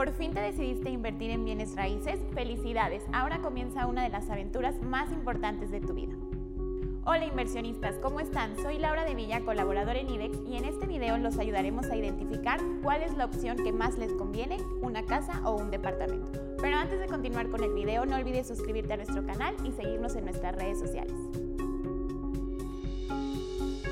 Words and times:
¿Por 0.00 0.12
fin 0.12 0.32
te 0.32 0.40
decidiste 0.40 0.88
invertir 0.88 1.30
en 1.30 1.44
bienes 1.44 1.76
raíces? 1.76 2.18
Felicidades, 2.32 3.02
ahora 3.12 3.42
comienza 3.42 3.86
una 3.86 4.02
de 4.02 4.08
las 4.08 4.30
aventuras 4.30 4.80
más 4.80 5.12
importantes 5.12 5.70
de 5.70 5.82
tu 5.82 5.92
vida. 5.92 6.14
Hola 7.04 7.26
inversionistas, 7.26 7.96
¿cómo 7.96 8.18
están? 8.18 8.56
Soy 8.62 8.78
Laura 8.78 9.04
de 9.04 9.14
Villa, 9.14 9.42
colaboradora 9.44 10.00
en 10.00 10.08
IDEX 10.08 10.38
y 10.48 10.56
en 10.56 10.64
este 10.64 10.86
video 10.86 11.18
los 11.18 11.36
ayudaremos 11.36 11.90
a 11.90 11.96
identificar 11.96 12.62
cuál 12.82 13.02
es 13.02 13.14
la 13.14 13.26
opción 13.26 13.58
que 13.58 13.74
más 13.74 13.98
les 13.98 14.14
conviene, 14.14 14.56
una 14.80 15.04
casa 15.04 15.42
o 15.44 15.54
un 15.56 15.70
departamento. 15.70 16.32
Pero 16.62 16.78
antes 16.78 16.98
de 16.98 17.06
continuar 17.06 17.50
con 17.50 17.62
el 17.62 17.74
video, 17.74 18.06
no 18.06 18.16
olvides 18.16 18.48
suscribirte 18.48 18.94
a 18.94 18.96
nuestro 18.96 19.26
canal 19.26 19.54
y 19.66 19.72
seguirnos 19.72 20.16
en 20.16 20.24
nuestras 20.24 20.54
redes 20.54 20.78
sociales. 20.78 21.12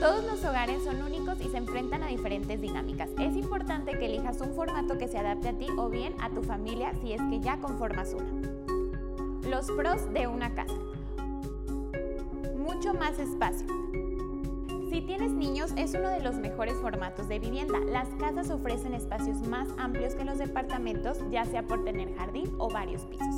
Todos 0.00 0.25
los 0.25 0.43
hogares 0.45 0.84
son 0.84 1.02
únicos 1.02 1.18
y 1.41 1.48
se 1.48 1.57
enfrentan 1.57 2.02
a 2.02 2.09
diferentes 2.09 2.61
dinámicas. 2.61 3.11
Es 3.18 3.36
importante 3.36 3.98
que 3.98 4.07
elijas 4.07 4.41
un 4.41 4.55
formato 4.55 4.98
que 4.98 5.09
se 5.09 5.18
adapte 5.18 5.48
a 5.48 5.52
ti 5.52 5.66
o 5.77 5.88
bien 5.88 6.14
a 6.20 6.30
tu 6.30 6.43
familia 6.43 6.93
si 7.00 7.12
es 7.12 7.23
que 7.30 7.41
ya 7.41 7.59
conformas 7.59 8.14
una. 8.14 9.48
Los 9.48 9.70
pros 9.70 10.12
de 10.12 10.27
una 10.27 10.55
casa. 10.55 10.74
Mucho 12.56 12.95
más 12.95 13.19
espacio. 13.19 13.66
Si 14.91 15.02
tienes 15.02 15.33
niños, 15.33 15.73
es 15.77 15.95
uno 15.95 16.09
de 16.09 16.20
los 16.20 16.37
mejores 16.37 16.74
formatos 16.74 17.28
de 17.28 17.39
vivienda. 17.39 17.78
Las 17.78 18.09
casas 18.19 18.50
ofrecen 18.50 18.95
espacios 18.95 19.41
más 19.47 19.69
amplios 19.78 20.14
que 20.14 20.25
los 20.25 20.39
departamentos, 20.39 21.19
ya 21.30 21.45
sea 21.45 21.62
por 21.62 21.84
tener 21.84 22.14
jardín 22.16 22.50
o 22.59 22.70
varios 22.70 23.05
pisos. 23.05 23.34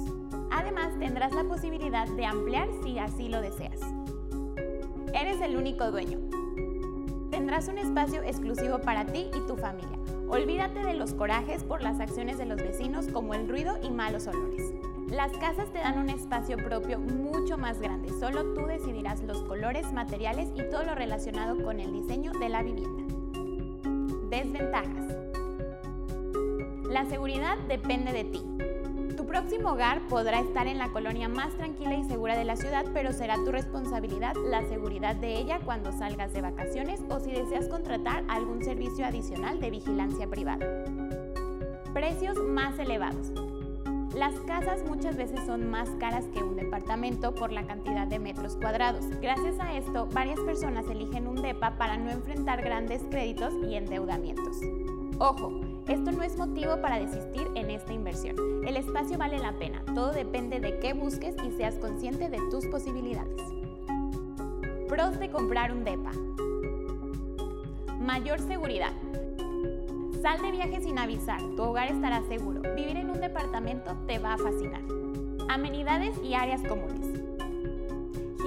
Además, 0.51 0.97
tendrás 0.99 1.33
la 1.35 1.45
posibilidad 1.45 2.09
de 2.09 2.25
ampliar 2.25 2.69
si 2.83 2.99
así 2.99 3.29
lo 3.29 3.41
deseas. 3.41 3.81
Eres 5.13 5.41
el 5.41 5.57
único 5.57 5.91
dueño 5.91 6.19
tendrás 7.41 7.69
un 7.69 7.79
espacio 7.79 8.23
exclusivo 8.23 8.81
para 8.81 9.07
ti 9.07 9.31
y 9.35 9.41
tu 9.47 9.57
familia. 9.57 9.99
Olvídate 10.29 10.81
de 10.81 10.93
los 10.93 11.15
corajes 11.15 11.65
por 11.65 11.83
las 11.83 11.99
acciones 11.99 12.37
de 12.37 12.45
los 12.45 12.59
vecinos 12.59 13.07
como 13.07 13.33
el 13.33 13.49
ruido 13.49 13.79
y 13.83 13.89
malos 13.89 14.27
olores. 14.27 14.75
Las 15.09 15.33
casas 15.39 15.73
te 15.73 15.79
dan 15.79 15.99
un 15.99 16.11
espacio 16.11 16.59
propio 16.59 16.99
mucho 16.99 17.57
más 17.57 17.81
grande, 17.81 18.11
solo 18.21 18.53
tú 18.53 18.67
decidirás 18.67 19.23
los 19.23 19.43
colores, 19.45 19.91
materiales 19.91 20.51
y 20.55 20.69
todo 20.71 20.83
lo 20.83 20.95
relacionado 20.95 21.65
con 21.65 21.81
el 21.81 21.95
diseño 21.95 22.33
de 22.33 22.51
la 22.51 22.63
vivienda. 22.63 23.05
Desventajas. 24.29 25.07
La 26.91 27.07
seguridad 27.07 27.57
depende 27.69 28.13
de 28.13 28.25
ti 28.25 28.45
próximo 29.31 29.71
hogar 29.71 30.01
podrá 30.09 30.41
estar 30.41 30.67
en 30.67 30.77
la 30.77 30.89
colonia 30.89 31.29
más 31.29 31.57
tranquila 31.57 31.95
y 31.95 32.03
segura 32.03 32.37
de 32.37 32.45
la 32.45 32.57
ciudad, 32.57 32.85
pero 32.93 33.13
será 33.13 33.37
tu 33.37 33.53
responsabilidad 33.53 34.35
la 34.35 34.69
seguridad 34.69 35.15
de 35.15 35.39
ella 35.39 35.61
cuando 35.65 35.93
salgas 35.93 36.33
de 36.33 36.43
vacaciones 36.43 37.01
o 37.09 37.21
si 37.21 37.31
deseas 37.31 37.69
contratar 37.69 38.25
algún 38.27 38.65
servicio 38.65 39.07
adicional 39.07 39.61
de 39.61 39.71
vigilancia 39.71 40.27
privada. 40.27 40.67
Precios 41.95 42.39
más 42.39 42.77
elevados. 42.81 43.31
Las 44.17 44.35
casas 44.41 44.83
muchas 44.83 45.17
veces 45.17 45.39
son 45.47 45.71
más 45.71 45.89
caras 46.01 46.25
que 46.35 46.43
un 46.43 46.57
departamento 46.57 47.33
por 47.33 47.53
la 47.53 47.65
cantidad 47.65 48.09
de 48.09 48.19
metros 48.19 48.57
cuadrados. 48.57 49.05
Gracias 49.23 49.61
a 49.61 49.75
esto, 49.75 50.09
varias 50.13 50.41
personas 50.41 50.87
eligen 50.91 51.29
un 51.29 51.37
DEPA 51.41 51.79
para 51.79 51.97
no 51.97 52.11
enfrentar 52.11 52.63
grandes 52.63 53.05
créditos 53.09 53.55
y 53.63 53.77
endeudamientos. 53.77 54.57
Ojo, 55.21 55.70
esto 55.91 56.13
no 56.13 56.23
es 56.23 56.37
motivo 56.37 56.81
para 56.81 57.01
desistir 57.01 57.49
en 57.57 57.69
esta 57.69 57.93
inversión. 57.93 58.37
El 58.65 58.77
espacio 58.77 59.19
vale 59.19 59.39
la 59.39 59.59
pena, 59.59 59.83
todo 59.95 60.13
depende 60.13 60.61
de 60.61 60.79
qué 60.79 60.93
busques 60.93 61.35
y 61.45 61.51
seas 61.51 61.75
consciente 61.77 62.29
de 62.29 62.39
tus 62.49 62.65
posibilidades. 62.67 63.43
Pros 64.89 65.19
de 65.19 65.31
comprar 65.31 65.73
un 65.73 65.83
DEPA. 65.83 66.13
Mayor 68.01 68.41
seguridad. 68.41 68.93
Sal 70.23 70.41
de 70.43 70.53
viaje 70.53 70.81
sin 70.81 70.99
avisar, 70.99 71.41
tu 71.57 71.63
hogar 71.63 71.91
estará 71.91 72.23
seguro. 72.29 72.63
Vivir 72.77 72.97
en 72.97 73.11
un 73.11 73.21
departamento 73.21 73.97
te 74.07 74.21
va 74.21 74.35
a 74.35 74.39
fascinar. 74.39 74.83
Amenidades 75.49 76.17
y 76.23 76.35
áreas 76.35 76.63
comunes 76.63 77.20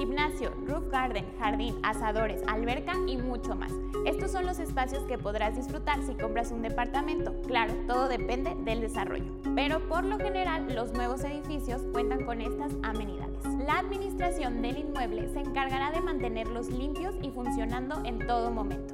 gimnasio, 0.04 0.50
roof 0.66 0.90
garden, 0.90 1.24
jardín, 1.38 1.74
asadores, 1.82 2.42
alberca 2.46 2.94
y 3.06 3.16
mucho 3.16 3.54
más. 3.54 3.72
Estos 4.04 4.32
son 4.32 4.44
los 4.44 4.58
espacios 4.58 5.02
que 5.04 5.16
podrás 5.16 5.56
disfrutar 5.56 6.02
si 6.04 6.12
compras 6.14 6.52
un 6.52 6.60
departamento. 6.60 7.34
Claro, 7.46 7.72
todo 7.86 8.08
depende 8.08 8.54
del 8.64 8.82
desarrollo. 8.82 9.24
Pero 9.54 9.80
por 9.88 10.04
lo 10.04 10.18
general, 10.18 10.74
los 10.74 10.92
nuevos 10.92 11.24
edificios 11.24 11.80
cuentan 11.92 12.26
con 12.26 12.42
estas 12.42 12.72
amenidades. 12.82 13.42
La 13.66 13.78
administración 13.78 14.60
del 14.60 14.76
inmueble 14.76 15.32
se 15.32 15.40
encargará 15.40 15.90
de 15.90 16.02
mantenerlos 16.02 16.68
limpios 16.68 17.14
y 17.22 17.30
funcionando 17.30 18.02
en 18.04 18.18
todo 18.26 18.50
momento. 18.50 18.92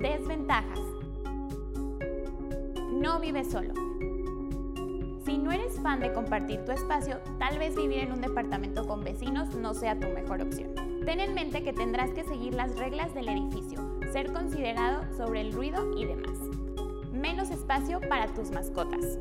Desventajas. 0.00 0.80
No 2.90 3.20
vives 3.20 3.50
solo. 3.50 3.74
Si 5.34 5.38
no 5.38 5.50
eres 5.50 5.80
fan 5.80 5.98
de 5.98 6.12
compartir 6.12 6.64
tu 6.64 6.70
espacio, 6.70 7.18
tal 7.40 7.58
vez 7.58 7.74
vivir 7.74 7.98
en 7.98 8.12
un 8.12 8.20
departamento 8.20 8.86
con 8.86 9.02
vecinos 9.02 9.52
no 9.56 9.74
sea 9.74 9.98
tu 9.98 10.06
mejor 10.10 10.40
opción. 10.40 10.72
Ten 11.04 11.18
en 11.18 11.34
mente 11.34 11.64
que 11.64 11.72
tendrás 11.72 12.10
que 12.10 12.22
seguir 12.22 12.54
las 12.54 12.78
reglas 12.78 13.12
del 13.14 13.28
edificio, 13.28 13.80
ser 14.12 14.32
considerado 14.32 15.02
sobre 15.16 15.40
el 15.40 15.52
ruido 15.52 15.98
y 15.98 16.04
demás. 16.04 16.38
Menos 17.12 17.50
espacio 17.50 17.98
para 18.08 18.28
tus 18.28 18.52
mascotas. 18.52 19.18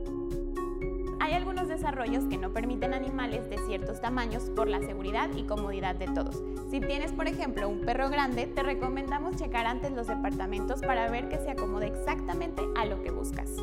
Hay 1.19 1.33
algunos 1.33 1.67
desarrollos 1.67 2.25
que 2.25 2.37
no 2.37 2.53
permiten 2.53 2.93
animales 2.93 3.49
de 3.49 3.57
ciertos 3.65 3.99
tamaños 3.99 4.51
por 4.51 4.67
la 4.67 4.81
seguridad 4.81 5.31
y 5.35 5.45
comodidad 5.45 5.95
de 5.95 6.09
todos. 6.09 6.43
Si 6.69 6.79
tienes, 6.79 7.11
por 7.11 7.27
ejemplo, 7.27 7.67
un 7.67 7.81
perro 7.81 8.11
grande, 8.11 8.45
te 8.45 8.61
recomendamos 8.61 9.35
checar 9.37 9.65
antes 9.65 9.91
los 9.91 10.05
departamentos 10.05 10.81
para 10.81 11.09
ver 11.09 11.27
que 11.27 11.39
se 11.39 11.49
acomode 11.49 11.87
exactamente 11.87 12.61
a 12.75 12.85
lo 12.85 13.01
que 13.01 13.09
buscas. 13.09 13.57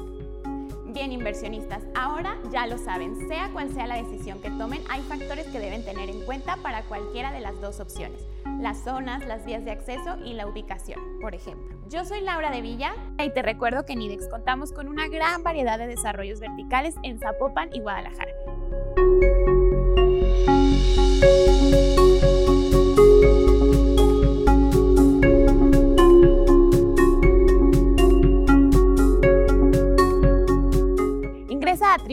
Bien, 0.93 1.13
inversionistas, 1.13 1.85
ahora 1.95 2.37
ya 2.51 2.67
lo 2.67 2.77
saben, 2.77 3.29
sea 3.29 3.49
cual 3.53 3.73
sea 3.73 3.87
la 3.87 3.95
decisión 3.95 4.41
que 4.43 4.51
tomen, 4.51 4.83
hay 4.89 5.01
factores 5.03 5.47
que 5.47 5.61
deben 5.61 5.85
tener 5.85 6.11
en 6.11 6.25
cuenta 6.25 6.57
para 6.57 6.83
cualquiera 6.83 7.31
de 7.31 7.39
las 7.39 7.61
dos 7.61 7.79
opciones, 7.79 8.21
las 8.59 8.83
zonas, 8.83 9.25
las 9.25 9.47
vías 9.47 9.65
de 9.65 9.71
acceso 9.71 10.17
y 10.25 10.35
la 10.35 10.49
ubicación, 10.49 10.99
por 11.21 11.37
ejemplo. 11.37 11.77
Yo 11.89 12.05
soy 12.05 12.23
Laura 12.23 12.51
de 12.51 12.61
Villa 12.61 12.93
y 13.19 13.31
te 13.31 13.43
recuerdo 13.43 13.87
que 13.87 13.93
en 13.93 14.03
IDEX 14.03 14.29
contamos 14.29 14.73
con 14.73 14.89
una 14.89 15.07
gran 15.07 15.45
variedad 15.45 15.79
de 15.79 15.87
desarrollos 15.87 16.41
verticales 16.41 16.97
en 17.05 17.21
Zapopan 17.21 17.71
y 17.73 17.81
Guadalajara. 17.81 18.33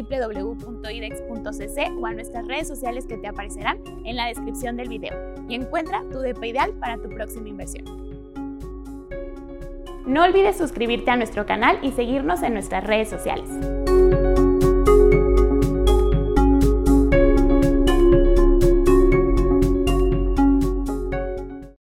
www.idex.cc 0.03 1.91
o 1.99 2.05
a 2.05 2.13
nuestras 2.13 2.47
redes 2.47 2.67
sociales 2.67 3.05
que 3.05 3.17
te 3.17 3.27
aparecerán 3.27 3.79
en 4.05 4.15
la 4.15 4.27
descripción 4.27 4.77
del 4.77 4.89
video 4.89 5.13
y 5.49 5.55
encuentra 5.55 6.03
tu 6.11 6.19
DEPA 6.19 6.47
ideal 6.47 6.73
para 6.79 6.97
tu 6.97 7.09
próxima 7.09 7.47
inversión. 7.49 7.85
No 10.05 10.23
olvides 10.23 10.57
suscribirte 10.57 11.11
a 11.11 11.17
nuestro 11.17 11.45
canal 11.45 11.79
y 11.81 11.91
seguirnos 11.91 12.41
en 12.41 12.53
nuestras 12.53 12.85
redes 12.85 13.09
sociales. 13.09 13.49